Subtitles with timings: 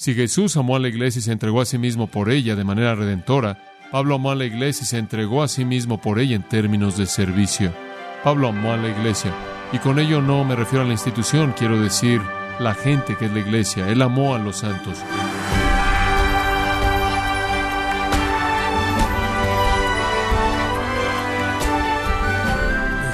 [0.00, 2.62] Si Jesús amó a la iglesia y se entregó a sí mismo por ella de
[2.62, 3.58] manera redentora,
[3.90, 6.96] Pablo amó a la iglesia y se entregó a sí mismo por ella en términos
[6.96, 7.74] de servicio.
[8.22, 9.34] Pablo amó a la iglesia.
[9.72, 12.22] Y con ello no me refiero a la institución, quiero decir
[12.60, 13.88] la gente que es la iglesia.
[13.88, 14.98] Él amó a los santos.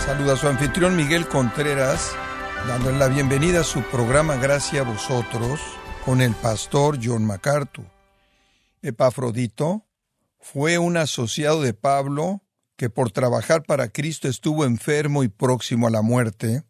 [0.05, 2.15] saluda a su anfitrión Miguel Contreras,
[2.69, 5.61] dándole la bienvenida a su programa Gracias a vosotros
[6.05, 7.87] con el pastor John MacArthur.
[8.83, 9.87] Epafrodito
[10.39, 12.43] fue un asociado de Pablo
[12.77, 16.65] que por trabajar para Cristo estuvo enfermo y próximo a la muerte,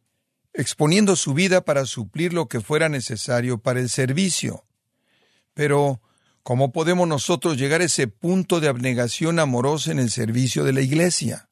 [0.53, 4.65] exponiendo su vida para suplir lo que fuera necesario para el servicio.
[5.53, 6.01] Pero,
[6.45, 10.81] ¿cómo podemos nosotros llegar a ese punto de abnegación amorosa en el servicio de la
[10.81, 11.49] Iglesia?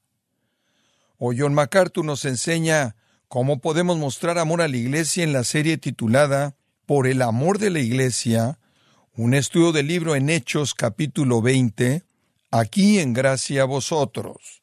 [1.18, 2.94] O John MacArthur nos enseña
[3.26, 6.54] cómo podemos mostrar amor a la Iglesia en la serie titulada
[6.94, 8.58] Por el amor de la Iglesia,
[9.14, 12.02] un estudio del libro en Hechos capítulo 20,
[12.50, 14.62] aquí en gracia a vosotros.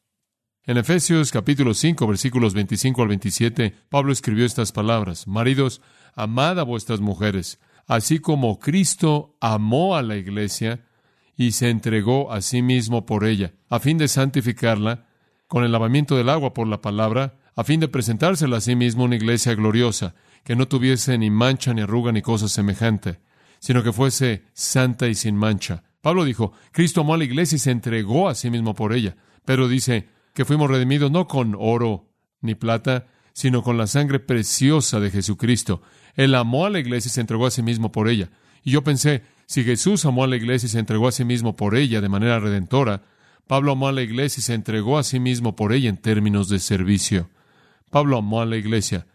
[0.64, 5.82] En Efesios capítulo 5 versículos 25 al 27, Pablo escribió estas palabras, Maridos,
[6.14, 10.86] amad a vuestras mujeres, así como Cristo amó a la iglesia
[11.36, 15.08] y se entregó a sí mismo por ella, a fin de santificarla
[15.48, 19.02] con el lavamiento del agua por la palabra, a fin de presentársela a sí mismo
[19.02, 23.20] una iglesia gloriosa, que no tuviese ni mancha ni arruga ni cosa semejante,
[23.58, 25.84] sino que fuese santa y sin mancha.
[26.00, 29.16] Pablo dijo, Cristo amó a la iglesia y se entregó a sí mismo por ella.
[29.44, 32.08] Pero dice que fuimos redimidos no con oro
[32.40, 35.82] ni plata, sino con la sangre preciosa de Jesucristo.
[36.14, 38.30] Él amó a la iglesia y se entregó a sí mismo por ella.
[38.62, 41.56] Y yo pensé, si Jesús amó a la iglesia y se entregó a sí mismo
[41.56, 43.02] por ella de manera redentora,
[43.46, 46.48] Pablo amó a la iglesia y se entregó a sí mismo por ella en términos
[46.48, 47.30] de servicio.
[47.90, 49.06] Pablo amó a la iglesia.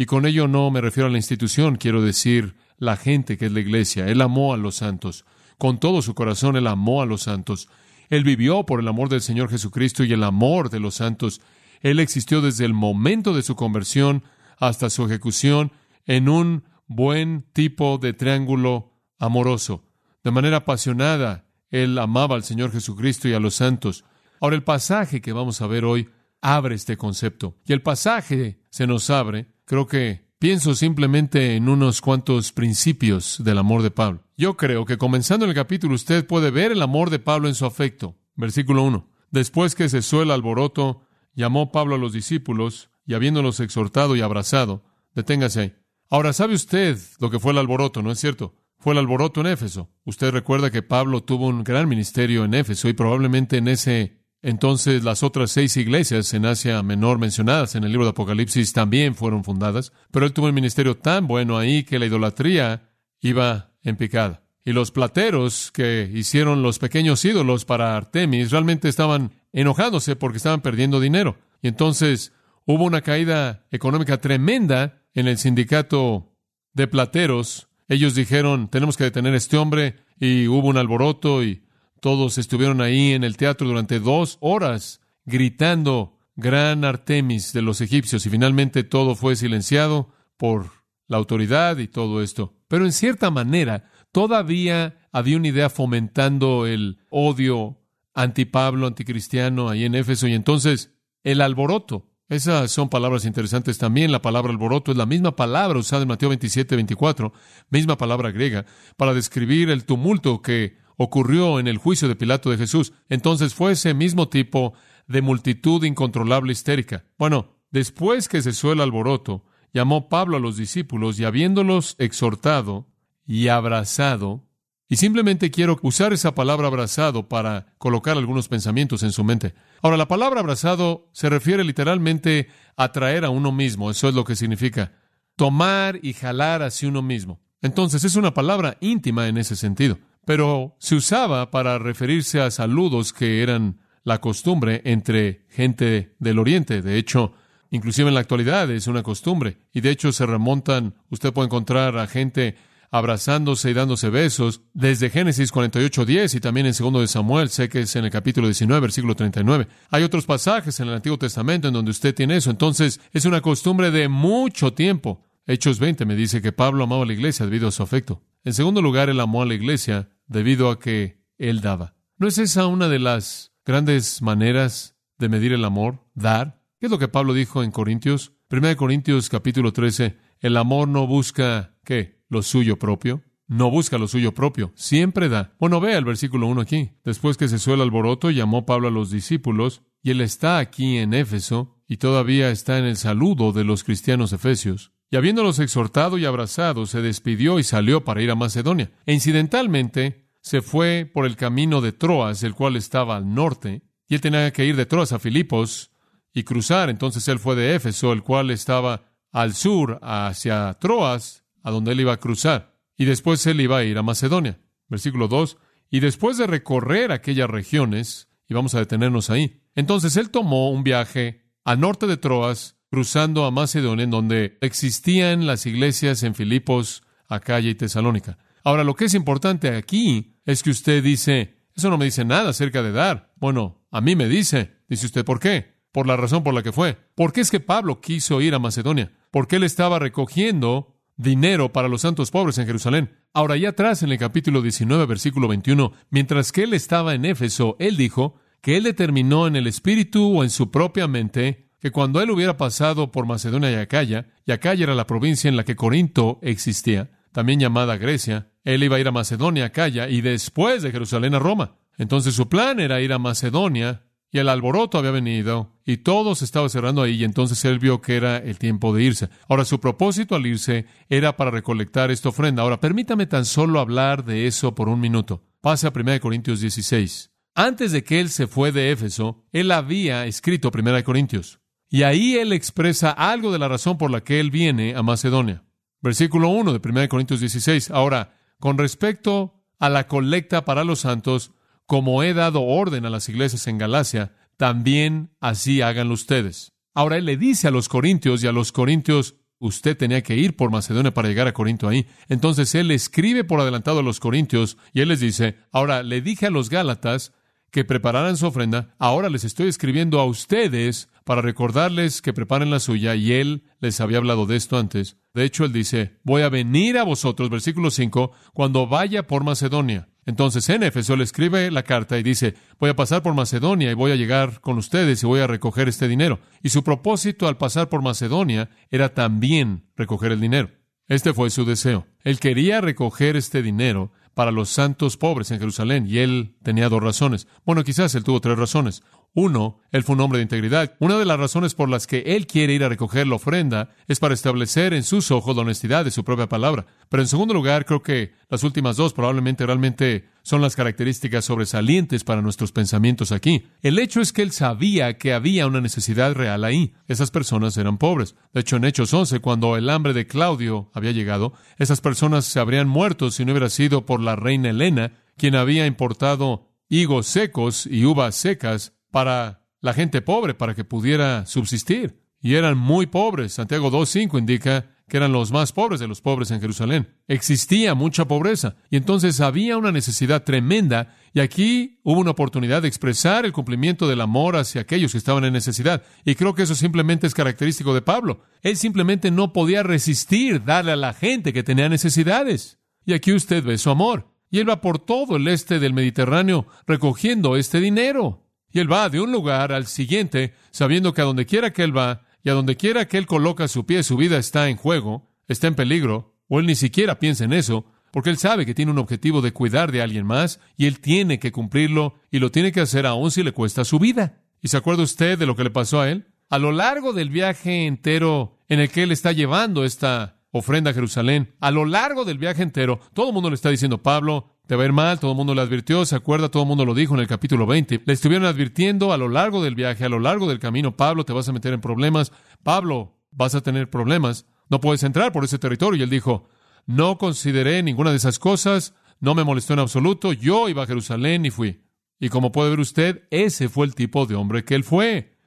[0.00, 3.52] Y con ello no me refiero a la institución, quiero decir la gente que es
[3.52, 4.06] la iglesia.
[4.06, 5.24] Él amó a los santos.
[5.58, 7.68] Con todo su corazón él amó a los santos.
[8.08, 11.40] Él vivió por el amor del Señor Jesucristo y el amor de los santos.
[11.80, 14.22] Él existió desde el momento de su conversión
[14.56, 15.72] hasta su ejecución
[16.06, 19.84] en un buen tipo de triángulo amoroso.
[20.22, 24.04] De manera apasionada, él amaba al Señor Jesucristo y a los santos.
[24.40, 26.08] Ahora el pasaje que vamos a ver hoy
[26.40, 27.56] abre este concepto.
[27.66, 33.58] Y el pasaje se nos abre, creo que Pienso simplemente en unos cuantos principios del
[33.58, 34.22] amor de Pablo.
[34.36, 37.56] Yo creo que comenzando en el capítulo usted puede ver el amor de Pablo en
[37.56, 38.14] su afecto.
[38.36, 39.10] Versículo 1.
[39.32, 41.02] Después que cesó el alboroto,
[41.34, 44.84] llamó Pablo a los discípulos y habiéndolos exhortado y abrazado,
[45.16, 45.74] deténgase ahí.
[46.08, 48.54] Ahora, ¿sabe usted lo que fue el alboroto, no es cierto?
[48.78, 49.90] Fue el alboroto en Éfeso.
[50.04, 55.02] Usted recuerda que Pablo tuvo un gran ministerio en Éfeso y probablemente en ese entonces
[55.02, 59.42] las otras seis iglesias en Asia Menor mencionadas en el libro de Apocalipsis también fueron
[59.42, 62.90] fundadas, pero él tuvo un ministerio tan bueno ahí que la idolatría
[63.20, 64.42] iba en picada.
[64.64, 70.60] Y los plateros que hicieron los pequeños ídolos para Artemis realmente estaban enojándose porque estaban
[70.60, 71.38] perdiendo dinero.
[71.62, 72.32] Y entonces
[72.66, 76.36] hubo una caída económica tremenda en el sindicato
[76.74, 77.68] de plateros.
[77.88, 81.64] Ellos dijeron, tenemos que detener a este hombre y hubo un alboroto y
[82.00, 88.24] todos estuvieron ahí en el teatro durante dos horas gritando Gran Artemis de los egipcios
[88.24, 90.70] y finalmente todo fue silenciado por
[91.08, 92.54] la autoridad y todo esto.
[92.68, 97.78] Pero en cierta manera todavía había una idea fomentando el odio
[98.14, 100.94] antipablo, anticristiano ahí en Éfeso y entonces
[101.24, 102.06] el alboroto.
[102.28, 104.12] Esas son palabras interesantes también.
[104.12, 107.32] La palabra alboroto es la misma palabra usada en Mateo 27, 24,
[107.70, 108.66] misma palabra griega,
[108.96, 112.92] para describir el tumulto que ocurrió en el juicio de Pilato de Jesús.
[113.08, 114.74] Entonces fue ese mismo tipo
[115.06, 117.04] de multitud incontrolable histérica.
[117.16, 122.88] Bueno, después que cesó el alboroto, llamó Pablo a los discípulos y habiéndolos exhortado
[123.26, 124.44] y abrazado,
[124.90, 129.54] y simplemente quiero usar esa palabra abrazado para colocar algunos pensamientos en su mente.
[129.82, 134.24] Ahora, la palabra abrazado se refiere literalmente a traer a uno mismo, eso es lo
[134.24, 134.92] que significa
[135.36, 137.40] tomar y jalar hacia uno mismo.
[137.60, 143.14] Entonces es una palabra íntima en ese sentido pero se usaba para referirse a saludos
[143.14, 146.82] que eran la costumbre entre gente del Oriente.
[146.82, 147.32] De hecho,
[147.70, 149.56] inclusive en la actualidad es una costumbre.
[149.72, 152.56] Y de hecho se remontan, usted puede encontrar a gente
[152.90, 157.80] abrazándose y dándose besos desde Génesis 48.10 y también en segundo de Samuel, sé que
[157.80, 159.66] es en el capítulo 19, versículo 39.
[159.88, 162.50] Hay otros pasajes en el Antiguo Testamento en donde usted tiene eso.
[162.50, 165.22] Entonces, es una costumbre de mucho tiempo.
[165.50, 168.22] Hechos 20 me dice que Pablo amaba a la iglesia debido a su afecto.
[168.44, 171.96] En segundo lugar, él amó a la iglesia debido a que Él daba.
[172.18, 176.04] ¿No es esa una de las grandes maneras de medir el amor?
[176.14, 176.62] Dar.
[176.78, 178.34] ¿Qué es lo que Pablo dijo en Corintios?
[178.50, 182.22] 1 Corintios capítulo 13, el amor no busca, ¿qué?
[182.28, 183.22] Lo suyo propio.
[183.46, 185.56] no busca lo suyo propio, siempre da.
[185.58, 186.90] Bueno, vea el versículo 1 aquí.
[187.04, 191.14] Después que se el alboroto, llamó Pablo a los discípulos, y él está aquí en
[191.14, 194.92] Éfeso, y todavía está en el saludo de los cristianos efesios.
[195.10, 198.90] Y habiéndolos exhortado y abrazado, se despidió y salió para ir a Macedonia.
[199.06, 204.14] E incidentalmente, se fue por el camino de Troas, el cual estaba al norte, y
[204.14, 205.90] él tenía que ir de Troas a Filipos
[206.32, 206.90] y cruzar.
[206.90, 212.00] Entonces él fue de Éfeso, el cual estaba al sur, hacia Troas, a donde él
[212.00, 212.78] iba a cruzar.
[212.96, 214.58] Y después él iba a ir a Macedonia.
[214.88, 215.58] Versículo 2.
[215.90, 220.82] Y después de recorrer aquellas regiones, y vamos a detenernos ahí, entonces él tomó un
[220.82, 227.02] viaje al norte de Troas, cruzando a Macedonia, en donde existían las iglesias en Filipos,
[227.28, 228.38] Acaya y Tesalónica.
[228.64, 232.50] Ahora, lo que es importante aquí es que usted dice, eso no me dice nada
[232.50, 233.32] acerca de dar.
[233.36, 234.72] Bueno, a mí me dice.
[234.88, 235.76] Dice usted, ¿por qué?
[235.92, 236.98] Por la razón por la que fue.
[237.14, 239.12] ¿Por qué es que Pablo quiso ir a Macedonia?
[239.30, 243.10] Porque él estaba recogiendo dinero para los santos pobres en Jerusalén.
[243.34, 247.76] Ahora, allá atrás, en el capítulo 19, versículo 21, mientras que él estaba en Éfeso,
[247.78, 252.20] él dijo que él determinó en el espíritu o en su propia mente que cuando
[252.20, 255.76] él hubiera pasado por Macedonia y Acaya, y Acaya era la provincia en la que
[255.76, 260.90] Corinto existía, también llamada Grecia, él iba a ir a Macedonia, Acaya, y después de
[260.90, 261.76] Jerusalén a Roma.
[261.96, 266.44] Entonces su plan era ir a Macedonia, y el alboroto había venido, y todo se
[266.44, 269.28] estaba cerrando ahí, y entonces él vio que era el tiempo de irse.
[269.48, 272.62] Ahora, su propósito al irse era para recolectar esta ofrenda.
[272.62, 275.44] Ahora, permítame tan solo hablar de eso por un minuto.
[275.60, 277.30] Pase a 1 Corintios 16.
[277.54, 281.60] Antes de que él se fue de Éfeso, él había escrito 1 Corintios.
[281.88, 285.64] Y ahí él expresa algo de la razón por la que él viene a Macedonia.
[286.00, 287.90] Versículo 1 de 1 Corintios 16.
[287.90, 291.52] Ahora, con respecto a la colecta para los santos,
[291.86, 296.72] como he dado orden a las iglesias en Galacia, también así háganlo ustedes.
[296.94, 300.56] Ahora él le dice a los corintios y a los corintios, usted tenía que ir
[300.56, 302.06] por Macedonia para llegar a Corinto ahí.
[302.28, 306.46] Entonces él escribe por adelantado a los corintios y él les dice, ahora le dije
[306.46, 307.32] a los gálatas
[307.70, 312.80] que prepararan su ofrenda, ahora les estoy escribiendo a ustedes para recordarles que preparen la
[312.80, 315.16] suya y él les había hablado de esto antes.
[315.34, 320.08] De hecho, él dice, voy a venir a vosotros, versículo 5, cuando vaya por Macedonia.
[320.28, 323.94] Entonces en Éfeso le escribe la carta y dice, voy a pasar por Macedonia y
[323.94, 326.40] voy a llegar con ustedes y voy a recoger este dinero.
[326.62, 330.70] Y su propósito al pasar por Macedonia era también recoger el dinero.
[331.06, 332.06] Este fue su deseo.
[332.24, 337.02] Él quería recoger este dinero para los santos pobres en Jerusalén y él tenía dos
[337.02, 337.48] razones.
[337.66, 339.02] Bueno, quizás él tuvo tres razones.
[339.40, 340.96] Uno, él fue un hombre de integridad.
[340.98, 344.18] Una de las razones por las que él quiere ir a recoger la ofrenda es
[344.18, 346.86] para establecer en sus ojos la honestidad de su propia palabra.
[347.08, 352.24] Pero en segundo lugar, creo que las últimas dos probablemente realmente son las características sobresalientes
[352.24, 353.62] para nuestros pensamientos aquí.
[353.80, 356.94] El hecho es que él sabía que había una necesidad real ahí.
[357.06, 358.34] Esas personas eran pobres.
[358.52, 362.58] De hecho, en Hechos 11, cuando el hambre de Claudio había llegado, esas personas se
[362.58, 367.86] habrían muerto si no hubiera sido por la reina Helena, quien había importado higos secos
[367.86, 372.20] y uvas secas para la gente pobre, para que pudiera subsistir.
[372.40, 373.54] Y eran muy pobres.
[373.54, 377.16] Santiago 2.5 indica que eran los más pobres de los pobres en Jerusalén.
[377.26, 382.88] Existía mucha pobreza y entonces había una necesidad tremenda y aquí hubo una oportunidad de
[382.88, 386.02] expresar el cumplimiento del amor hacia aquellos que estaban en necesidad.
[386.24, 388.42] Y creo que eso simplemente es característico de Pablo.
[388.62, 392.78] Él simplemente no podía resistir darle a la gente que tenía necesidades.
[393.06, 394.34] Y aquí usted ve su amor.
[394.50, 398.47] Y él va por todo el este del Mediterráneo recogiendo este dinero.
[398.70, 401.96] Y él va de un lugar al siguiente, sabiendo que a donde quiera que él
[401.96, 405.30] va y a donde quiera que él coloca su pie, su vida está en juego,
[405.48, 408.92] está en peligro, o él ni siquiera piensa en eso, porque él sabe que tiene
[408.92, 412.72] un objetivo de cuidar de alguien más y él tiene que cumplirlo y lo tiene
[412.72, 414.42] que hacer aun si le cuesta su vida.
[414.60, 416.26] ¿Y se acuerda usted de lo que le pasó a él?
[416.48, 420.94] A lo largo del viaje entero en el que él está llevando esta ofrenda a
[420.94, 424.76] Jerusalén, a lo largo del viaje entero, todo el mundo le está diciendo, Pablo, te
[424.76, 426.92] va a ir mal, todo el mundo le advirtió, se acuerda, todo el mundo lo
[426.92, 428.02] dijo en el capítulo 20.
[428.04, 431.32] Le estuvieron advirtiendo a lo largo del viaje, a lo largo del camino, Pablo, te
[431.32, 432.32] vas a meter en problemas,
[432.62, 435.98] Pablo, vas a tener problemas, no puedes entrar por ese territorio.
[435.98, 436.50] Y él dijo,
[436.84, 441.46] no consideré ninguna de esas cosas, no me molestó en absoluto, yo iba a Jerusalén
[441.46, 441.80] y fui.
[442.20, 445.38] Y como puede ver usted, ese fue el tipo de hombre que él fue.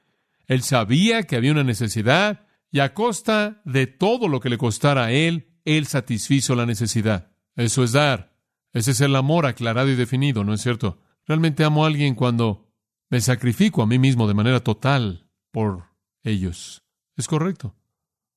[0.48, 5.04] Él sabía que había una necesidad y a costa de todo lo que le costara
[5.04, 7.30] a él, él satisfizo la necesidad.
[7.54, 8.31] Eso es dar.
[8.72, 10.98] Ese es el amor aclarado y definido, ¿no es cierto?
[11.26, 12.72] Realmente amo a alguien cuando
[13.10, 15.84] me sacrifico a mí mismo de manera total por
[16.22, 16.82] ellos.
[17.16, 17.76] Es correcto.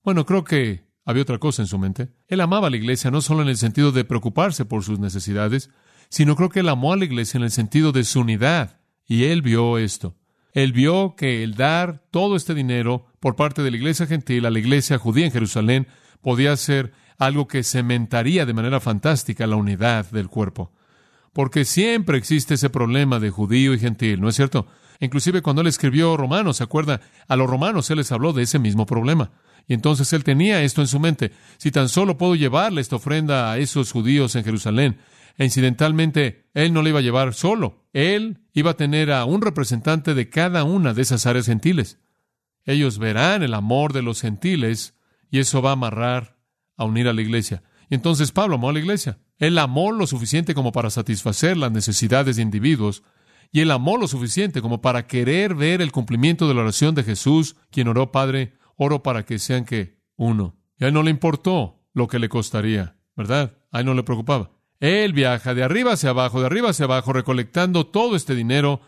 [0.03, 2.09] Bueno, creo que había otra cosa en su mente.
[2.27, 5.69] Él amaba a la iglesia no solo en el sentido de preocuparse por sus necesidades,
[6.09, 8.81] sino creo que él amó a la iglesia en el sentido de su unidad.
[9.05, 10.15] Y él vio esto.
[10.51, 14.51] Él vio que el dar todo este dinero por parte de la iglesia gentil a
[14.51, 15.87] la iglesia judía en Jerusalén
[16.21, 20.71] podía ser algo que cementaría de manera fantástica la unidad del cuerpo.
[21.33, 24.67] Porque siempre existe ese problema de judío y gentil, ¿no es cierto?
[24.99, 27.01] Inclusive cuando él escribió Romanos, ¿se acuerda?
[27.27, 29.31] A los romanos él les habló de ese mismo problema.
[29.67, 31.31] Y entonces él tenía esto en su mente.
[31.57, 34.99] Si tan solo puedo llevarle esta ofrenda a esos judíos en Jerusalén,
[35.37, 37.85] e incidentalmente él no le iba a llevar solo.
[37.91, 41.99] Él iba a tener a un representante de cada una de esas áreas gentiles.
[42.63, 44.95] Ellos verán el amor de los gentiles
[45.29, 46.34] y eso va a amarrar
[46.77, 47.63] a unir a la iglesia.
[47.89, 49.19] Y entonces Pablo amó a la iglesia.
[49.37, 53.03] Él amó lo suficiente como para satisfacer las necesidades de individuos
[53.51, 57.03] y él amó lo suficiente como para querer ver el cumplimiento de la oración de
[57.03, 60.57] Jesús, quien oró, Padre, oro para que sean que uno.
[60.77, 63.57] Y a él no le importó lo que le costaría, ¿verdad?
[63.71, 64.51] A él no le preocupaba.
[64.79, 68.81] Él viaja de arriba hacia abajo, de arriba hacia abajo, recolectando todo este dinero,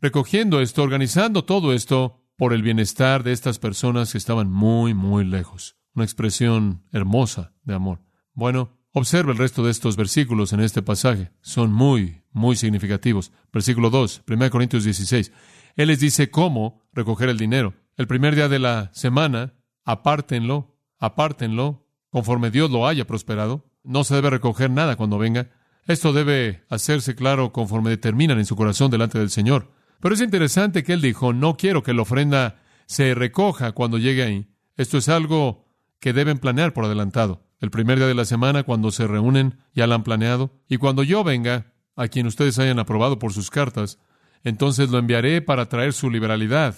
[0.00, 5.24] recogiendo esto, organizando todo esto por el bienestar de estas personas que estaban muy, muy
[5.24, 5.76] lejos.
[5.94, 8.00] Una expresión hermosa de amor.
[8.32, 11.30] Bueno, observe el resto de estos versículos en este pasaje.
[11.40, 13.32] Son muy, muy significativos.
[13.52, 15.32] Versículo 2, 1 Corintios 16.
[15.76, 17.74] Él les dice cómo recoger el dinero.
[17.96, 23.70] El primer día de la semana, apártenlo, apártenlo, conforme Dios lo haya prosperado.
[23.84, 25.50] No se debe recoger nada cuando venga.
[25.86, 29.72] Esto debe hacerse claro conforme determinan en su corazón delante del Señor.
[30.00, 34.22] Pero es interesante que él dijo, no quiero que la ofrenda se recoja cuando llegue
[34.22, 34.48] ahí.
[34.76, 35.63] Esto es algo
[36.00, 37.46] que deben planear por adelantado.
[37.60, 40.52] El primer día de la semana, cuando se reúnen, ya lo han planeado.
[40.68, 43.98] Y cuando yo venga, a quien ustedes hayan aprobado por sus cartas,
[44.42, 46.74] entonces lo enviaré para traer su liberalidad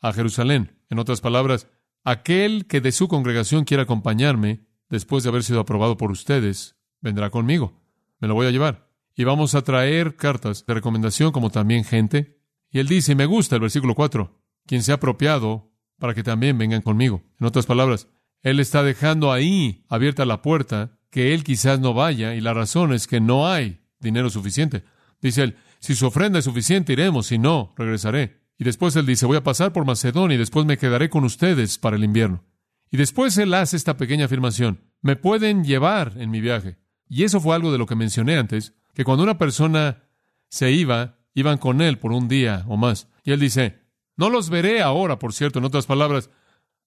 [0.00, 0.78] a Jerusalén.
[0.88, 1.66] En otras palabras,
[2.04, 7.30] aquel que de su congregación quiera acompañarme, después de haber sido aprobado por ustedes, vendrá
[7.30, 7.80] conmigo.
[8.18, 8.88] Me lo voy a llevar.
[9.14, 13.56] Y vamos a traer cartas de recomendación como también gente y él dice, me gusta
[13.56, 17.22] el versículo 4, quien se ha apropiado para que también vengan conmigo.
[17.40, 18.08] En otras palabras,
[18.42, 22.92] él está dejando ahí abierta la puerta que él quizás no vaya y la razón
[22.92, 24.84] es que no hay dinero suficiente.
[25.20, 28.40] Dice él, si su ofrenda es suficiente, iremos, si no, regresaré.
[28.58, 31.78] Y después él dice, voy a pasar por Macedonia y después me quedaré con ustedes
[31.78, 32.44] para el invierno.
[32.90, 36.76] Y después él hace esta pequeña afirmación, me pueden llevar en mi viaje.
[37.08, 40.04] Y eso fue algo de lo que mencioné antes, que cuando una persona
[40.48, 43.08] se iba, iban con él por un día o más.
[43.24, 43.78] Y él dice,
[44.16, 46.30] no los veré ahora, por cierto, en otras palabras,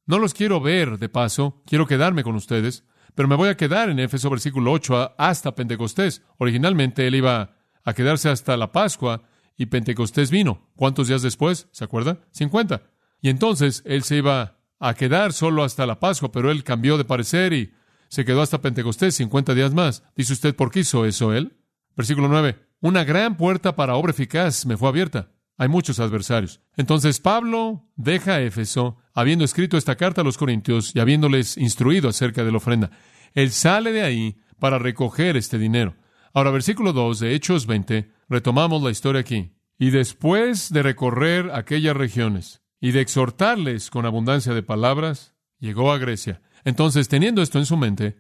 [0.06, 2.84] no los quiero ver de paso, quiero quedarme con ustedes,
[3.16, 6.24] pero me voy a quedar en Éfeso versículo 8 hasta Pentecostés.
[6.38, 9.24] Originalmente él iba a quedarse hasta la Pascua
[9.56, 10.68] y Pentecostés vino.
[10.76, 11.68] ¿Cuántos días después?
[11.72, 12.20] ¿Se acuerda?
[12.32, 12.84] 50.
[13.22, 17.06] Y entonces él se iba a quedar solo hasta la Pascua, pero él cambió de
[17.06, 17.74] parecer y
[18.10, 20.04] se quedó hasta Pentecostés 50 días más.
[20.16, 21.58] Dice usted, ¿por qué hizo eso él?
[21.96, 22.60] Versículo 9.
[22.82, 25.32] Una gran puerta para obra eficaz me fue abierta.
[25.58, 26.62] Hay muchos adversarios.
[26.76, 32.44] Entonces Pablo deja Éfeso, habiendo escrito esta carta a los Corintios y habiéndoles instruido acerca
[32.44, 32.92] de la ofrenda.
[33.34, 35.96] Él sale de ahí para recoger este dinero.
[36.34, 39.54] Ahora, versículo 2 de Hechos 20, retomamos la historia aquí.
[39.78, 45.98] Y después de recorrer aquellas regiones y de exhortarles con abundancia de palabras, llegó a
[45.98, 46.42] Grecia.
[46.64, 48.18] Entonces, teniendo esto en su mente,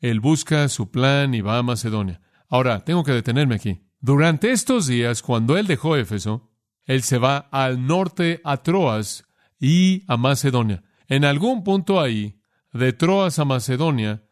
[0.00, 2.22] él busca su plan y va a Macedonia.
[2.48, 3.82] Ahora, tengo que detenerme aquí.
[4.00, 6.49] Durante estos días, cuando él dejó Éfeso,
[6.86, 9.26] él se va al norte a Troas
[9.58, 10.82] y a Macedonia.
[11.08, 12.40] En algún punto ahí,
[12.72, 14.22] de Troas a Macedonia,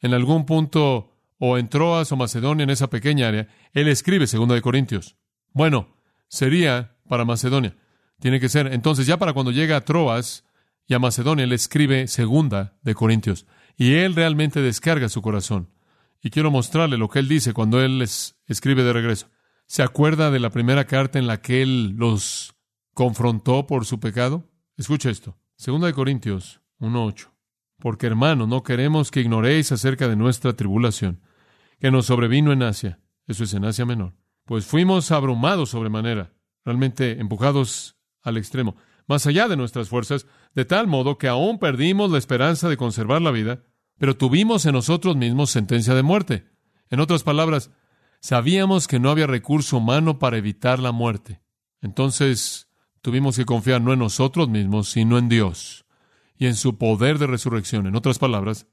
[0.00, 4.54] en algún punto o en Troas o Macedonia, en esa pequeña área, él escribe Segunda
[4.54, 5.16] de Corintios.
[5.52, 5.96] Bueno,
[6.28, 7.76] sería para Macedonia.
[8.20, 8.72] Tiene que ser.
[8.72, 10.44] Entonces, ya para cuando llega a Troas
[10.86, 13.46] y a Macedonia, él escribe Segunda de Corintios.
[13.76, 15.70] Y él realmente descarga su corazón.
[16.22, 19.28] Y quiero mostrarle lo que él dice cuando él les escribe de regreso.
[19.70, 22.56] ¿Se acuerda de la primera carta en la que él los
[22.92, 24.50] confrontó por su pecado?
[24.76, 25.38] Escucha esto.
[25.54, 27.28] Segunda de Corintios 1.8.
[27.78, 31.20] Porque hermano, no queremos que ignoréis acerca de nuestra tribulación,
[31.78, 32.98] que nos sobrevino en Asia.
[33.28, 34.14] Eso es en Asia Menor.
[34.44, 36.32] Pues fuimos abrumados sobremanera,
[36.64, 38.74] realmente empujados al extremo,
[39.06, 43.22] más allá de nuestras fuerzas, de tal modo que aún perdimos la esperanza de conservar
[43.22, 43.62] la vida,
[43.98, 46.48] pero tuvimos en nosotros mismos sentencia de muerte.
[46.88, 47.70] En otras palabras,
[48.20, 51.40] sabíamos que no había recurso humano para evitar la muerte.
[51.80, 52.68] Entonces
[53.02, 55.86] tuvimos que confiar no en nosotros mismos, sino en Dios
[56.38, 57.86] y en su poder de resurrección.
[57.86, 58.66] En otras palabras,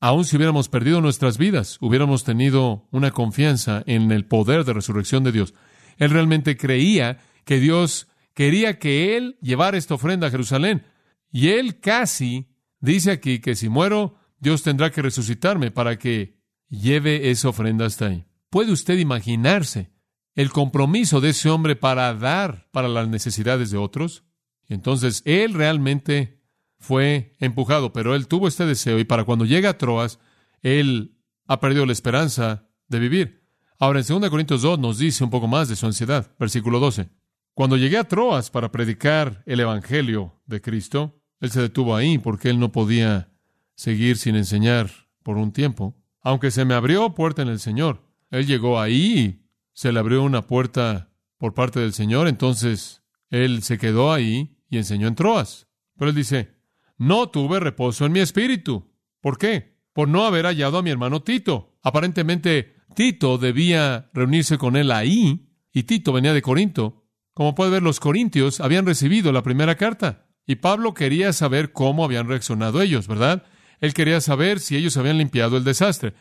[0.00, 5.24] aun si hubiéramos perdido nuestras vidas, hubiéramos tenido una confianza en el poder de resurrección
[5.24, 5.54] de Dios.
[5.98, 10.84] Él realmente creía que Dios quería que él llevara esta ofrenda a Jerusalén.
[11.30, 12.48] Y él casi
[12.80, 16.36] dice aquí que si muero, Dios tendrá que resucitarme para que
[16.68, 18.24] lleve esa ofrenda hasta ahí.
[18.52, 19.90] ¿Puede usted imaginarse
[20.34, 24.24] el compromiso de ese hombre para dar para las necesidades de otros?
[24.68, 26.38] Entonces él realmente
[26.78, 30.18] fue empujado, pero él tuvo este deseo y para cuando llega a Troas,
[30.60, 31.16] él
[31.46, 33.48] ha perdido la esperanza de vivir.
[33.78, 36.30] Ahora, en 2 Corintios 2 nos dice un poco más de su ansiedad.
[36.38, 37.08] Versículo 12.
[37.54, 42.50] Cuando llegué a Troas para predicar el Evangelio de Cristo, él se detuvo ahí porque
[42.50, 43.32] él no podía
[43.76, 44.90] seguir sin enseñar
[45.22, 45.96] por un tiempo.
[46.20, 50.46] Aunque se me abrió puerta en el Señor, él llegó ahí se le abrió una
[50.46, 55.68] puerta por parte del Señor, entonces él se quedó ahí y enseñó en Troas.
[55.96, 56.56] Pero él dice,
[56.98, 58.92] no tuve reposo en mi espíritu.
[59.20, 59.78] ¿Por qué?
[59.92, 61.78] Por no haber hallado a mi hermano Tito.
[61.82, 67.04] Aparentemente, Tito debía reunirse con él ahí, y Tito venía de Corinto.
[67.34, 72.04] Como puede ver, los corintios habían recibido la primera carta, y Pablo quería saber cómo
[72.04, 73.44] habían reaccionado ellos, ¿verdad?
[73.80, 76.14] Él quería saber si ellos habían limpiado el desastre.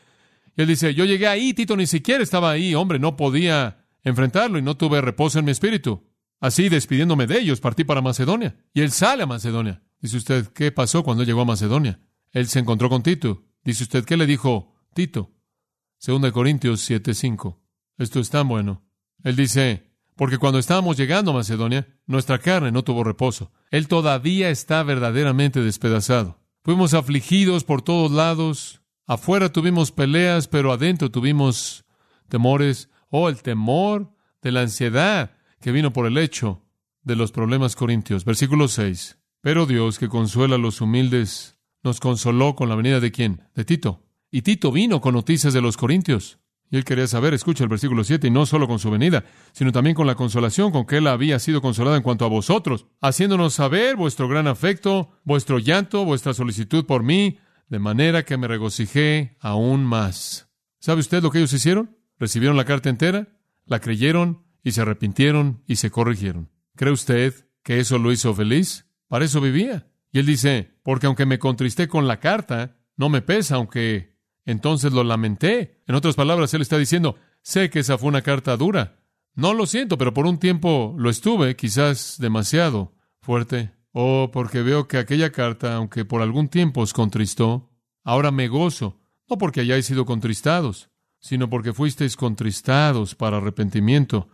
[0.58, 4.58] Y él dice, yo llegué ahí, Tito ni siquiera estaba ahí, hombre, no podía enfrentarlo
[4.58, 6.08] y no tuve reposo en mi espíritu.
[6.40, 8.56] Así, despidiéndome de ellos, partí para Macedonia.
[8.74, 9.84] Y él sale a Macedonia.
[10.00, 12.00] Dice usted, ¿qué pasó cuando llegó a Macedonia?
[12.32, 13.46] Él se encontró con Tito.
[13.64, 15.32] Dice usted, ¿qué le dijo Tito?
[16.00, 17.60] Segunda de Corintios 7:5.
[18.00, 18.84] Esto es tan bueno.
[19.24, 23.52] Él dice, porque cuando estábamos llegando a Macedonia, nuestra carne no tuvo reposo.
[23.70, 26.40] Él todavía está verdaderamente despedazado.
[26.64, 28.81] Fuimos afligidos por todos lados.
[29.12, 31.84] Afuera tuvimos peleas, pero adentro tuvimos
[32.30, 32.90] temores.
[33.10, 36.64] Oh, el temor de la ansiedad que vino por el hecho
[37.04, 38.24] de los problemas corintios.
[38.24, 39.20] Versículo 6.
[39.42, 43.42] Pero Dios, que consuela a los humildes, nos consoló con la venida de quién?
[43.54, 44.02] De Tito.
[44.32, 46.40] Y Tito vino con noticias de los corintios.
[46.70, 49.74] Y él quería saber, escucha el versículo 7, y no solo con su venida, sino
[49.74, 53.56] también con la consolación con que él había sido consolado en cuanto a vosotros, haciéndonos
[53.56, 57.40] saber vuestro gran afecto, vuestro llanto, vuestra solicitud por mí,
[57.72, 60.50] de manera que me regocijé aún más.
[60.82, 61.98] ¿Sabe usted lo que ellos hicieron?
[62.20, 63.30] Recibieron la carta entera,
[63.66, 66.50] la creyeron y se arrepintieron y se corrigieron.
[66.76, 68.88] ¿Cree usted que eso lo hizo feliz?
[69.08, 69.88] Para eso vivía.
[70.12, 74.92] Y él dice, porque aunque me contristé con la carta, no me pesa, aunque entonces
[74.92, 75.82] lo lamenté.
[75.88, 79.00] En otras palabras, él está diciendo, sé que esa fue una carta dura.
[79.34, 83.72] No lo siento, pero por un tiempo lo estuve, quizás demasiado fuerte.
[83.94, 87.71] Oh, porque veo que aquella carta, aunque por algún tiempo os contristó,
[88.04, 94.28] ahora me gozo, no porque hayáis sido contristados, sino porque fuisteis contristados para arrepentimiento,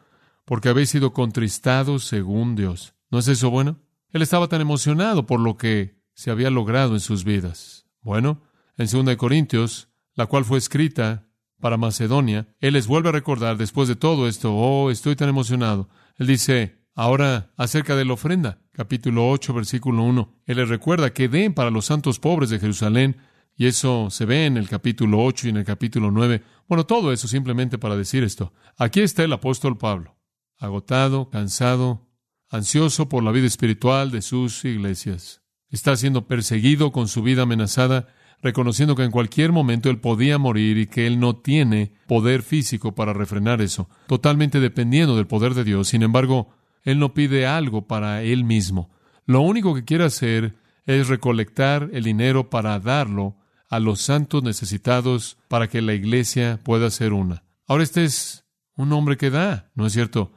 [0.46, 2.96] porque habéis sido contristados según Dios.
[3.12, 3.80] ¿No es eso bueno?
[4.12, 7.86] Él estaba tan emocionado por lo que se había logrado en sus vidas.
[8.02, 8.42] Bueno,
[8.78, 11.28] en 2 Corintios, la cual fue escrita
[11.60, 15.90] para Macedonia, Él les vuelve a recordar después de todo esto, oh, estoy tan emocionado.
[16.16, 21.28] Él dice, ahora acerca de la ofrenda, capítulo 8, versículo 1, Él les recuerda que
[21.28, 23.18] den para los santos pobres de Jerusalén,
[23.58, 26.44] y eso se ve en el capítulo 8 y en el capítulo 9.
[26.68, 28.54] Bueno, todo eso simplemente para decir esto.
[28.78, 30.18] Aquí está el apóstol Pablo
[30.60, 32.08] agotado, cansado,
[32.50, 35.42] ansioso por la vida espiritual de sus iglesias.
[35.70, 38.08] Está siendo perseguido con su vida amenazada,
[38.42, 42.96] reconociendo que en cualquier momento él podía morir y que él no tiene poder físico
[42.96, 45.90] para refrenar eso, totalmente dependiendo del poder de Dios.
[45.90, 46.50] Sin embargo,
[46.84, 48.90] él no pide algo para él mismo.
[49.26, 53.37] Lo único que quiere hacer es recolectar el dinero para darlo
[53.70, 57.44] a los santos necesitados para que la iglesia pueda ser una.
[57.68, 60.32] Ahora este es un hombre que da, ¿no es cierto?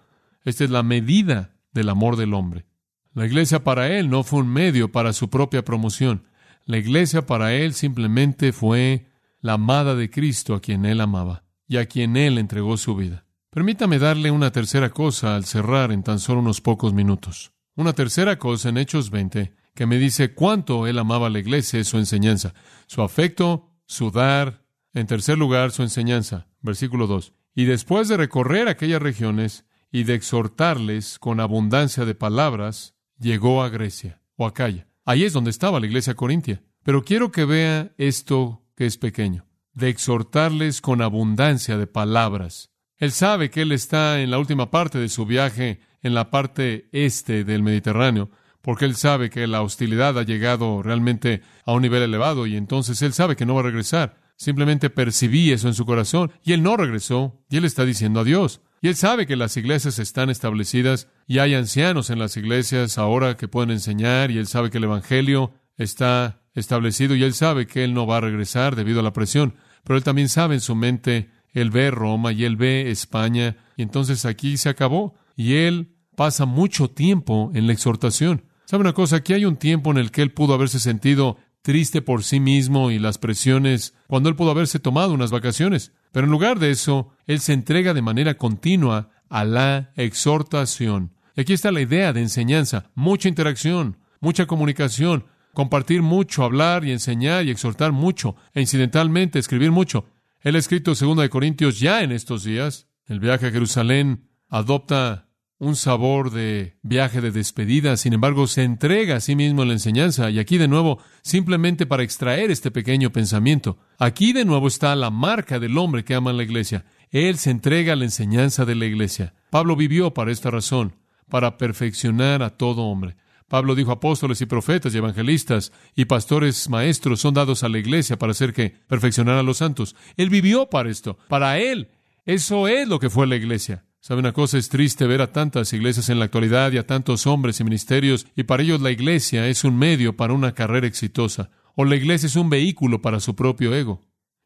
[0.44, 2.66] Esta es la medida del amor del hombre.
[3.12, 6.24] La iglesia para él no fue un medio para su propia promoción.
[6.64, 9.06] La iglesia para él simplemente fue
[9.40, 13.24] la amada de Cristo a quien él amaba y a quien él entregó su vida.
[13.50, 17.52] Permítame darle una tercera cosa al cerrar en tan solo unos pocos minutos.
[17.74, 21.80] Una tercera cosa en Hechos 20 que me dice cuánto él amaba a la iglesia
[21.80, 22.54] es su enseñanza,
[22.86, 24.64] su afecto, su dar.
[24.92, 26.48] En tercer lugar, su enseñanza.
[26.60, 27.32] Versículo 2.
[27.54, 33.68] Y después de recorrer aquellas regiones, y de exhortarles con abundancia de palabras, llegó a
[33.68, 34.86] Grecia o a Calla.
[35.04, 36.62] Ahí es donde estaba la iglesia corintia.
[36.82, 42.70] Pero quiero que vea esto que es pequeño, de exhortarles con abundancia de palabras.
[42.96, 46.88] Él sabe que él está en la última parte de su viaje en la parte
[46.92, 48.30] este del Mediterráneo,
[48.62, 53.00] porque él sabe que la hostilidad ha llegado realmente a un nivel elevado y entonces
[53.02, 54.16] él sabe que no va a regresar.
[54.36, 58.60] Simplemente percibí eso en su corazón y él no regresó y él está diciendo adiós.
[58.82, 63.36] Y él sabe que las iglesias están establecidas y hay ancianos en las iglesias ahora
[63.36, 67.84] que pueden enseñar y él sabe que el Evangelio está establecido y él sabe que
[67.84, 69.54] él no va a regresar debido a la presión.
[69.84, 73.82] Pero él también sabe en su mente, él ve Roma y él ve España y
[73.82, 75.14] entonces aquí se acabó.
[75.36, 78.44] Y él pasa mucho tiempo en la exhortación.
[78.70, 79.16] ¿Sabe una cosa?
[79.16, 82.92] Aquí hay un tiempo en el que él pudo haberse sentido triste por sí mismo
[82.92, 85.92] y las presiones cuando él pudo haberse tomado unas vacaciones.
[86.12, 91.16] Pero en lugar de eso, él se entrega de manera continua a la exhortación.
[91.36, 97.46] aquí está la idea de enseñanza, mucha interacción, mucha comunicación, compartir mucho, hablar y enseñar
[97.46, 100.06] y exhortar mucho, e incidentalmente escribir mucho.
[100.42, 102.86] Él ha escrito 2 de Corintios ya en estos días.
[103.06, 105.26] El viaje a Jerusalén adopta
[105.60, 110.30] un sabor de viaje de despedida, sin embargo, se entrega a sí mismo la enseñanza.
[110.30, 115.10] Y aquí de nuevo, simplemente para extraer este pequeño pensamiento, aquí de nuevo está la
[115.10, 116.86] marca del hombre que ama la iglesia.
[117.10, 119.34] Él se entrega a la enseñanza de la iglesia.
[119.50, 120.96] Pablo vivió para esta razón,
[121.28, 123.16] para perfeccionar a todo hombre.
[123.46, 128.18] Pablo dijo apóstoles y profetas y evangelistas y pastores maestros son dados a la iglesia
[128.18, 129.94] para hacer que perfeccionar a los santos.
[130.16, 131.18] Él vivió para esto.
[131.28, 131.90] Para él,
[132.24, 133.84] eso es lo que fue la iglesia.
[134.02, 134.56] ¿Sabe una cosa?
[134.56, 138.26] Es triste ver a tantas iglesias en la actualidad y a tantos hombres y ministerios,
[138.34, 142.26] y para ellos la iglesia es un medio para una carrera exitosa, o la iglesia
[142.26, 144.00] es un vehículo para su propio ego.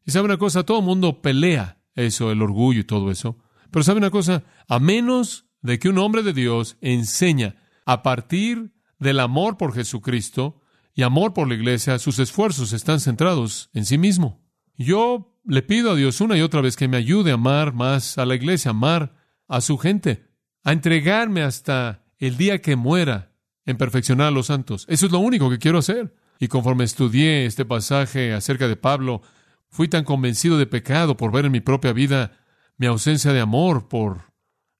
[0.05, 3.37] Y sabe una cosa, todo el mundo pelea eso, el orgullo y todo eso.
[3.71, 8.73] Pero sabe una cosa, a menos de que un hombre de Dios enseña a partir
[8.99, 10.61] del amor por Jesucristo
[10.93, 14.43] y amor por la iglesia, sus esfuerzos están centrados en sí mismo.
[14.77, 18.17] Yo le pido a Dios una y otra vez que me ayude a amar más
[18.17, 20.25] a la iglesia, amar a su gente,
[20.63, 23.31] a entregarme hasta el día que muera
[23.65, 24.85] en perfeccionar a los santos.
[24.89, 26.13] Eso es lo único que quiero hacer.
[26.39, 29.21] Y conforme estudié este pasaje acerca de Pablo,
[29.69, 32.37] fui tan convencido de pecado por ver en mi propia vida
[32.77, 34.33] mi ausencia de amor por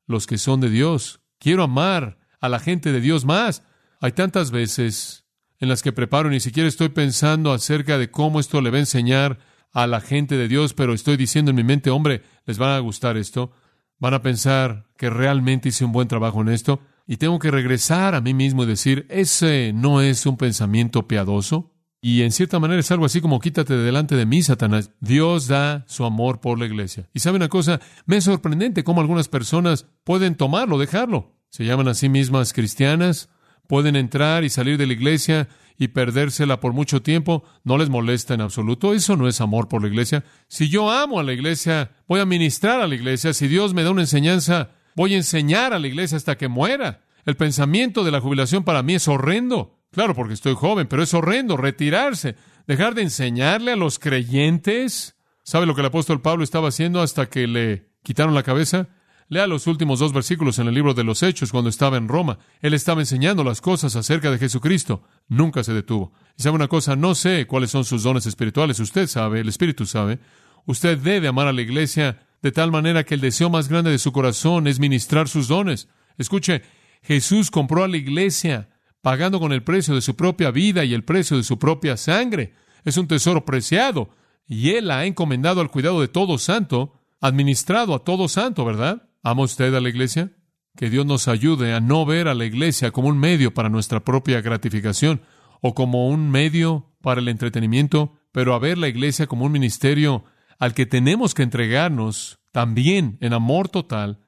[0.06, 1.22] los que son de Dios.
[1.40, 3.64] Quiero amar a la gente de Dios más.
[4.02, 5.26] Hay tantas veces
[5.60, 8.82] en las que preparo, ni siquiera estoy pensando acerca de cómo esto le va a
[8.82, 9.40] enseñar
[9.72, 12.80] a la gente de Dios, pero estoy diciendo en mi mente, hombre, les va a
[12.80, 13.52] gustar esto,
[14.00, 18.16] van a pensar que realmente hice un buen trabajo en esto, y tengo que regresar
[18.16, 21.72] a mí mismo y decir, ese no es un pensamiento piadoso.
[22.02, 24.92] Y en cierta manera es algo así como quítate de delante de mí, Satanás.
[25.00, 27.10] Dios da su amor por la iglesia.
[27.14, 31.36] Y sabe una cosa, me es sorprendente cómo algunas personas pueden tomarlo, dejarlo.
[31.50, 33.30] Se llaman a sí mismas cristianas,
[33.68, 38.34] pueden entrar y salir de la iglesia y perdérsela por mucho tiempo, no les molesta
[38.34, 38.94] en absoluto.
[38.94, 40.24] Eso no es amor por la iglesia.
[40.48, 43.34] Si yo amo a la iglesia, voy a ministrar a la iglesia.
[43.34, 47.02] Si Dios me da una enseñanza, voy a enseñar a la iglesia hasta que muera.
[47.26, 49.80] El pensamiento de la jubilación para mí es horrendo.
[49.92, 52.36] Claro, porque estoy joven, pero es horrendo retirarse,
[52.68, 55.16] dejar de enseñarle a los creyentes.
[55.44, 58.90] ¿Sabe lo que el apóstol Pablo estaba haciendo hasta que le quitaron la cabeza?
[59.28, 62.38] Lea los últimos dos versículos en el libro de los Hechos cuando estaba en Roma.
[62.62, 65.02] Él estaba enseñando las cosas acerca de Jesucristo.
[65.28, 66.14] Nunca se detuvo.
[66.38, 68.80] Y sabe una cosa, no sé cuáles son sus dones espirituales.
[68.80, 70.20] Usted sabe, el Espíritu sabe.
[70.68, 73.98] Usted debe amar a la iglesia de tal manera que el deseo más grande de
[73.98, 75.88] su corazón es ministrar sus dones.
[76.20, 76.62] Escuche,
[77.02, 78.70] Jesús compró a la iglesia
[79.02, 82.54] pagando con el precio de su propia vida y el precio de su propia sangre.
[82.84, 84.10] Es un tesoro preciado
[84.48, 89.05] y Él la ha encomendado al cuidado de todo santo, administrado a todo santo, ¿verdad?
[89.26, 90.34] ¿Ama usted a la iglesia?
[90.78, 94.06] Que Dios nos ayude a no ver a la iglesia como un medio para nuestra
[94.06, 95.24] propia gratificación
[95.62, 100.26] o como un medio para el entretenimiento, pero a ver la iglesia como un ministerio
[100.60, 104.20] al que tenemos que entregarnos también en amor total,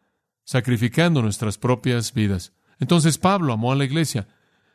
[0.45, 2.53] sacrificando nuestras propias vidas.
[2.79, 4.27] Entonces Pablo amó a la iglesia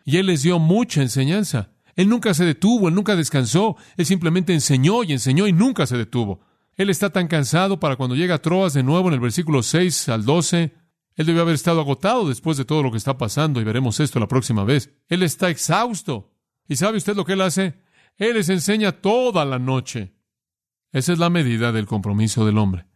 [0.04, 1.72] y él les dio mucha enseñanza.
[1.96, 5.96] Él nunca se detuvo, él nunca descansó, él simplemente enseñó y enseñó y nunca se
[5.98, 6.42] detuvo.
[6.76, 10.08] Él está tan cansado para cuando llega a Troas de nuevo en el versículo 6
[10.08, 10.72] al 12.
[11.14, 14.18] Él debió haber estado agotado después de todo lo que está pasando y veremos esto
[14.18, 14.90] la próxima vez.
[15.08, 16.32] Él está exhausto.
[16.66, 17.74] ¿Y sabe usted lo que él hace?
[18.16, 20.14] Él les enseña toda la noche.
[20.92, 22.86] Esa es la medida del compromiso del hombre.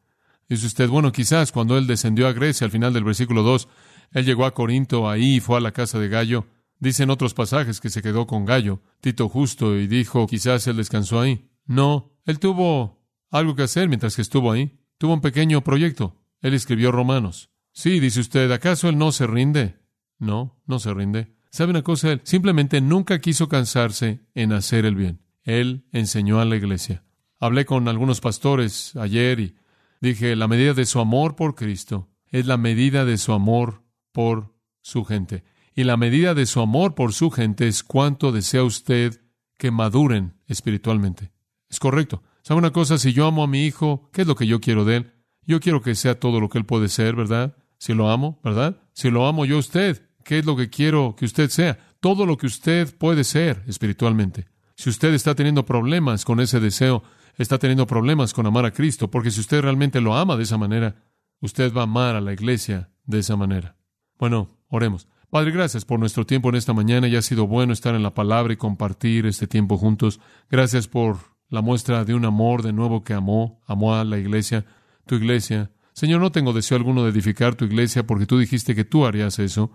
[0.49, 3.69] Dice usted, bueno, quizás cuando él descendió a Grecia al final del versículo 2,
[4.13, 6.47] él llegó a Corinto ahí fue a la casa de Gallo.
[6.79, 11.21] Dicen otros pasajes que se quedó con Gallo, Tito justo, y dijo, quizás él descansó
[11.21, 11.49] ahí.
[11.65, 12.96] No, él tuvo
[13.31, 14.79] algo que hacer mientras que estuvo ahí.
[14.99, 16.17] Tuvo un pequeño proyecto.
[16.41, 17.51] Él escribió Romanos.
[17.73, 19.77] Sí, dice usted, ¿acaso él no se rinde?
[20.19, 21.35] No, no se rinde.
[21.51, 22.13] ¿Sabe una cosa?
[22.13, 25.21] Él simplemente nunca quiso cansarse en hacer el bien.
[25.43, 27.05] Él enseñó a la iglesia.
[27.39, 29.57] Hablé con algunos pastores ayer y
[30.01, 34.55] dije, la medida de su amor por Cristo es la medida de su amor por
[34.81, 35.45] su gente.
[35.75, 39.21] Y la medida de su amor por su gente es cuánto desea usted
[39.59, 41.33] que maduren espiritualmente.
[41.69, 42.23] Es correcto.
[42.47, 42.97] ¿Sabe una cosa?
[42.97, 45.13] Si yo amo a mi hijo, ¿qué es lo que yo quiero de él?
[45.49, 47.57] Yo quiero que sea todo lo que él puede ser, ¿verdad?
[47.77, 48.81] Si lo amo, ¿verdad?
[48.93, 51.77] Si lo amo yo a usted, ¿qué es lo que quiero que usted sea?
[51.99, 54.47] Todo lo que usted puede ser espiritualmente.
[54.77, 57.03] Si usted está teniendo problemas con ese deseo,
[57.37, 60.57] está teniendo problemas con amar a Cristo, porque si usted realmente lo ama de esa
[60.57, 61.03] manera,
[61.41, 63.77] usted va a amar a la iglesia de esa manera.
[64.21, 65.09] Bueno, oremos.
[65.31, 68.15] Padre, gracias por nuestro tiempo en esta mañana y ha sido bueno estar en la
[68.15, 70.21] palabra y compartir este tiempo juntos.
[70.49, 74.65] Gracias por la muestra de un amor de nuevo que amó, amó a la iglesia,
[75.07, 75.71] tu iglesia.
[75.93, 79.39] Señor, no tengo deseo alguno de edificar tu iglesia porque tú dijiste que tú harías
[79.39, 79.71] eso.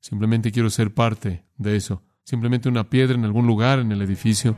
[0.00, 2.02] Simplemente quiero ser parte de eso.
[2.26, 4.56] simplemente una piedra en algún lugar en el edificio,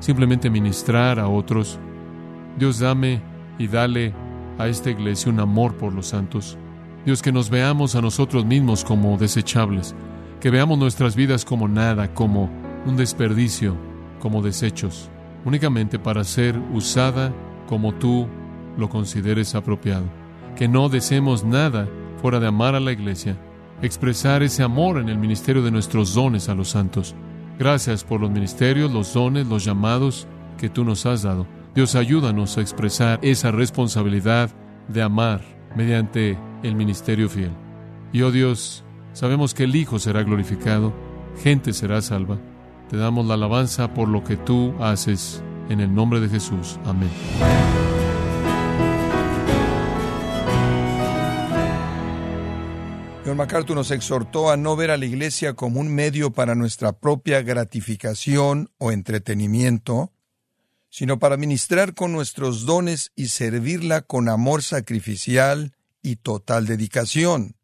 [0.00, 1.78] simplemente ministrar a otros.
[2.58, 3.22] Dios dame
[3.58, 4.14] y dale
[4.58, 6.56] a esta iglesia un amor por los santos.
[7.04, 9.94] Dios, que nos veamos a nosotros mismos como desechables,
[10.40, 12.50] que veamos nuestras vidas como nada, como
[12.86, 13.76] un desperdicio,
[14.20, 15.10] como desechos,
[15.44, 17.32] únicamente para ser usada
[17.66, 18.28] como tú
[18.76, 20.04] lo consideres apropiado.
[20.56, 21.88] Que no deseemos nada
[22.20, 23.36] fuera de amar a la iglesia,
[23.80, 27.14] expresar ese amor en el ministerio de nuestros dones a los santos.
[27.58, 30.26] Gracias por los ministerios, los dones, los llamados
[30.58, 31.46] que tú nos has dado.
[31.74, 34.50] Dios, ayúdanos a expresar esa responsabilidad
[34.88, 35.40] de amar
[35.74, 37.52] mediante el ministerio fiel.
[38.12, 40.92] Y oh Dios, sabemos que el Hijo será glorificado,
[41.42, 42.38] gente será salva.
[42.92, 46.78] Te damos la alabanza por lo que tú haces en el nombre de Jesús.
[46.84, 47.08] Amén.
[53.24, 56.92] John MacArthur nos exhortó a no ver a la iglesia como un medio para nuestra
[56.92, 60.12] propia gratificación o entretenimiento,
[60.90, 67.56] sino para ministrar con nuestros dones y servirla con amor sacrificial y total dedicación.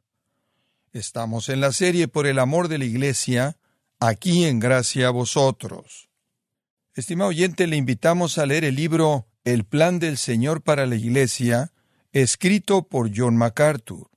[0.95, 3.59] Estamos en la serie por el amor de la iglesia,
[4.01, 6.09] aquí en gracia a vosotros.
[6.95, 11.73] Estimado oyente, le invitamos a leer el libro El plan del Señor para la iglesia,
[12.13, 14.11] escrito por John MacArthur.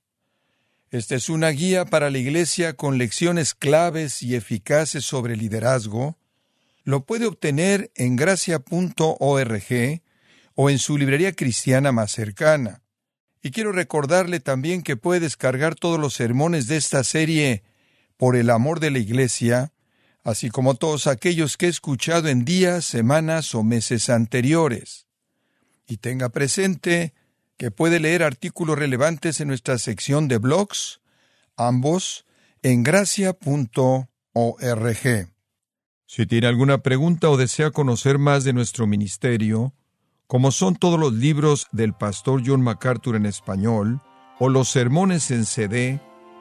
[0.90, 6.18] Esta es una guía para la Iglesia con lecciones claves y eficaces sobre liderazgo.
[6.84, 10.02] Lo puede obtener en gracia.org
[10.54, 12.82] o en su librería cristiana más cercana.
[13.42, 17.62] Y quiero recordarle también que puede descargar todos los sermones de esta serie
[18.22, 19.72] por el amor de la Iglesia,
[20.22, 25.08] así como todos aquellos que he escuchado en días, semanas o meses anteriores.
[25.88, 27.14] Y tenga presente
[27.56, 31.00] que puede leer artículos relevantes en nuestra sección de blogs,
[31.56, 32.24] ambos
[32.62, 34.06] en gracia.org.
[36.06, 39.74] Si tiene alguna pregunta o desea conocer más de nuestro ministerio,
[40.28, 44.00] como son todos los libros del pastor John MacArthur en español,
[44.38, 46.00] o los sermones en CD,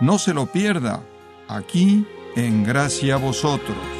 [0.00, 1.02] No se lo pierda,
[1.48, 2.06] aquí
[2.36, 3.97] en Gracia a Vosotros.